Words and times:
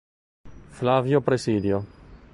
Flavio 0.79 1.21
Presidio 1.21 1.85